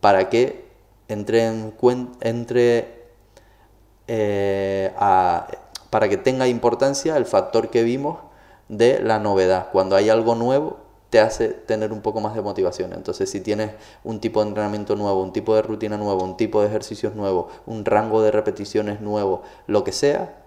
[0.00, 0.64] para que
[1.08, 1.72] entre,
[2.20, 3.04] entre
[4.08, 4.92] eh,
[5.90, 8.18] para que tenga importancia el factor que vimos
[8.68, 9.68] de la novedad.
[9.70, 10.83] Cuando hay algo nuevo,
[11.14, 12.92] te hace tener un poco más de motivación.
[12.92, 13.70] Entonces, si tienes
[14.02, 17.50] un tipo de entrenamiento nuevo, un tipo de rutina nuevo, un tipo de ejercicios nuevo,
[17.66, 20.42] un rango de repeticiones nuevo, lo que sea,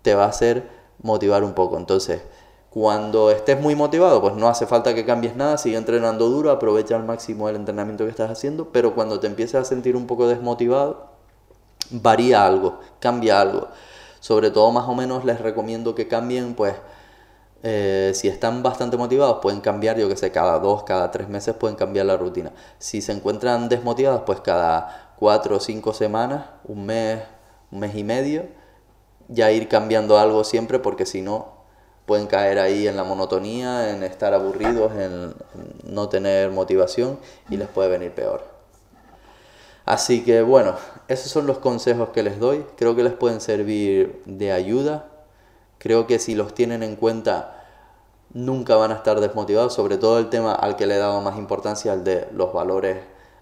[0.00, 0.70] te va a hacer
[1.02, 1.76] motivar un poco.
[1.76, 2.22] Entonces,
[2.70, 6.96] cuando estés muy motivado, pues no hace falta que cambies nada, sigue entrenando duro, aprovecha
[6.96, 10.28] al máximo el entrenamiento que estás haciendo, pero cuando te empieces a sentir un poco
[10.28, 11.10] desmotivado,
[11.90, 13.68] varía algo, cambia algo.
[14.20, 16.74] Sobre todo más o menos les recomiendo que cambien, pues
[17.68, 21.56] eh, si están bastante motivados pueden cambiar, yo que sé, cada dos, cada tres meses
[21.56, 22.52] pueden cambiar la rutina.
[22.78, 27.22] Si se encuentran desmotivados, pues cada cuatro o cinco semanas, un mes,
[27.72, 28.44] un mes y medio,
[29.26, 31.56] ya ir cambiando algo siempre porque si no
[32.06, 35.34] pueden caer ahí en la monotonía, en estar aburridos, en,
[35.92, 37.18] no tener motivación
[37.50, 38.44] y les puede venir peor.
[39.84, 40.76] Así que bueno,
[41.08, 42.64] esos son los consejos que les doy.
[42.76, 45.08] Creo que les pueden servir de ayuda.
[45.78, 47.55] Creo que si los tienen en cuenta
[48.36, 51.38] nunca van a estar desmotivados, sobre todo el tema al que le he dado más
[51.38, 52.98] importancia, el de los valores,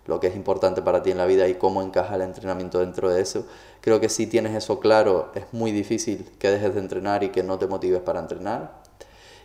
[0.06, 3.10] lo que es importante para ti en la vida y cómo encaja el entrenamiento dentro
[3.10, 3.44] de eso.
[3.80, 7.42] Creo que si tienes eso claro, es muy difícil que dejes de entrenar y que
[7.42, 8.82] no te motives para entrenar.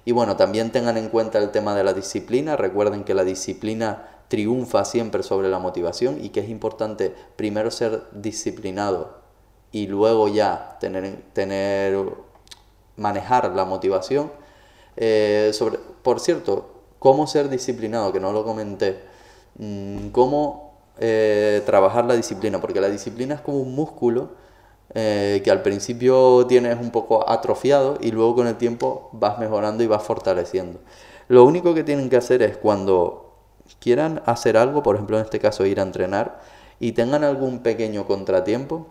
[0.06, 2.56] Y bueno, también tengan en cuenta el tema de la disciplina.
[2.56, 8.04] Recuerden que la disciplina triunfa siempre sobre la motivación y que es importante primero ser
[8.12, 9.18] disciplinado
[9.72, 11.98] y luego ya tener, tener
[12.98, 14.32] manejar la motivación.
[15.02, 16.70] Eh, sobre, por cierto,
[17.00, 19.00] cómo ser disciplinado, que no lo comenté.
[19.58, 24.32] Mm, cómo eh, trabajar la disciplina, porque la disciplina es como un músculo
[24.94, 29.84] eh, que al principio tienes un poco atrofiado y luego con el tiempo vas mejorando
[29.84, 30.80] y vas fortaleciendo.
[31.30, 33.36] Lo único que tienen que hacer es cuando
[33.80, 36.42] quieran hacer algo, por ejemplo en este caso ir a entrenar,
[36.80, 38.88] y tengan algún pequeño contratiempo,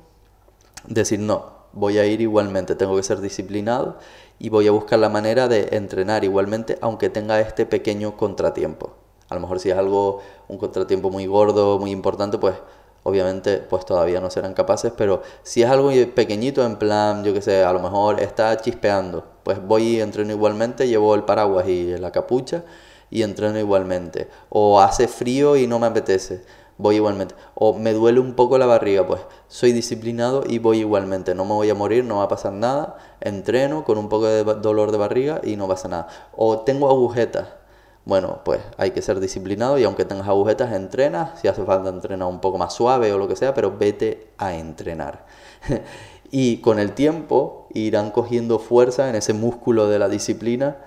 [0.86, 3.98] decir no, voy a ir igualmente, tengo que ser disciplinado
[4.38, 8.94] y voy a buscar la manera de entrenar igualmente aunque tenga este pequeño contratiempo.
[9.28, 12.54] A lo mejor si es algo, un contratiempo muy gordo, muy importante, pues
[13.02, 17.42] obviamente pues todavía no serán capaces, pero si es algo pequeñito en plan, yo que
[17.42, 21.96] sé, a lo mejor está chispeando, pues voy y entreno igualmente, llevo el paraguas y
[21.98, 22.64] la capucha
[23.10, 24.28] y entreno igualmente.
[24.48, 26.42] O hace frío y no me apetece,
[26.78, 27.34] voy igualmente.
[27.54, 31.34] O me duele un poco la barriga, pues soy disciplinado y voy igualmente.
[31.34, 32.96] No me voy a morir, no va a pasar nada.
[33.20, 36.08] Entreno con un poco de dolor de barriga y no pasa nada.
[36.36, 37.48] O tengo agujetas
[38.08, 41.38] bueno, pues hay que ser disciplinado y aunque tengas agujetas, entrenas.
[41.40, 44.54] Si hace falta entrenar un poco más suave o lo que sea, pero vete a
[44.54, 45.26] entrenar.
[46.30, 50.78] y con el tiempo irán cogiendo fuerza en ese músculo de la disciplina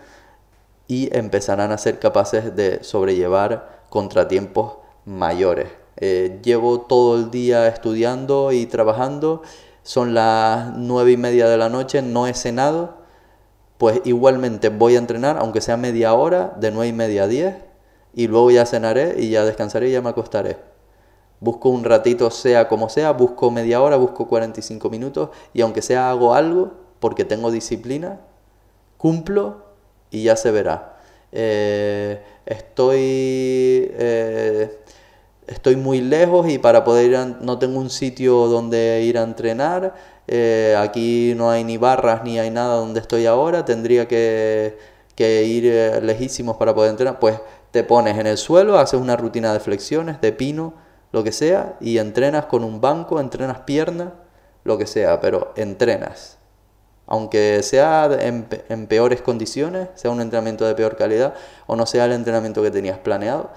[0.88, 5.81] y empezarán a ser capaces de sobrellevar contratiempos mayores.
[5.98, 9.42] Eh, llevo todo el día estudiando y trabajando,
[9.84, 13.02] son las nueve y media de la noche, no he cenado
[13.82, 17.56] pues igualmente voy a entrenar, aunque sea media hora, de 9 y media a 10,
[18.14, 20.58] y luego ya cenaré y ya descansaré y ya me acostaré.
[21.40, 26.12] Busco un ratito, sea como sea, busco media hora, busco 45 minutos, y aunque sea
[26.12, 28.20] hago algo, porque tengo disciplina,
[29.00, 29.64] cumplo
[30.12, 30.98] y ya se verá.
[31.32, 34.80] Eh, estoy, eh,
[35.48, 39.94] estoy muy lejos y para poder ir no tengo un sitio donde ir a entrenar
[40.34, 44.78] eh, aquí no hay ni barras ni hay nada donde estoy ahora, tendría que,
[45.18, 47.40] ir eh, lejísimos para poder entrenar, pues
[47.72, 50.74] te pones en el suelo, haces una rutina de flexiones, de pino,
[51.12, 54.14] lo que sea, y entrenas con un banco, entrenas pierna,
[54.64, 56.38] lo que sea, pero entrenas.
[57.08, 61.34] Aunque sea en peores condiciones, sea un entrenamiento de peor calidad
[61.68, 63.52] o no sea el entrenamiento que tenías planeado,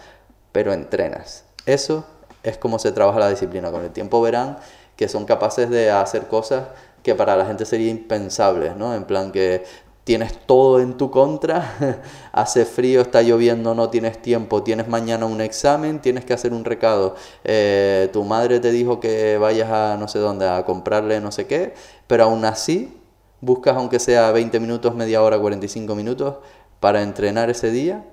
[0.52, 1.44] pero entrenas.
[1.66, 2.04] Eso
[2.42, 3.70] es como se trabaja la disciplina.
[3.70, 4.58] Con el tiempo verán
[4.96, 6.64] que son capaces de hacer cosas
[7.02, 8.94] que para la gente sería impensable, ¿no?
[8.94, 9.64] En plan que
[10.04, 12.02] tienes todo en tu contra,
[12.32, 16.64] hace frío, está lloviendo, no tienes tiempo, tienes mañana un examen, tienes que hacer un
[16.64, 21.32] recado, eh, tu madre te dijo que vayas a no sé dónde a comprarle no
[21.32, 21.74] sé qué,
[22.06, 23.00] pero aún así
[23.40, 26.36] buscas aunque sea 20 minutos, media hora, 45 minutos
[26.80, 28.04] para entrenar ese día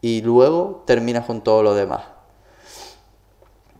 [0.00, 2.13] y luego terminas con todo lo demás.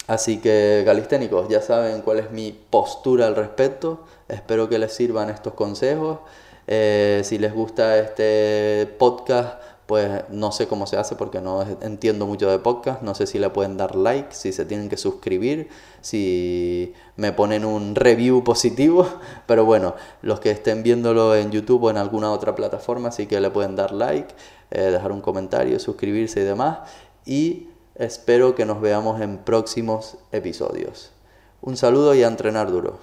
[0.06, 4.04] Así que, galisténicos, ya saben cuál es mi postura al respecto.
[4.28, 6.18] Espero que les sirvan estos consejos.
[6.66, 12.26] Eh, si les gusta este podcast, pues no sé cómo se hace porque no entiendo
[12.26, 13.00] mucho de podcast.
[13.00, 15.68] No sé si le pueden dar like, si se tienen que suscribir,
[16.02, 19.06] si me ponen un review positivo.
[19.46, 23.40] Pero bueno, los que estén viéndolo en YouTube o en alguna otra plataforma, sí que
[23.40, 24.34] le pueden dar like,
[24.70, 26.78] eh, dejar un comentario, suscribirse y demás.
[27.26, 31.12] Y Espero que nos veamos en próximos episodios.
[31.62, 32.98] Un saludo y a entrenar duro.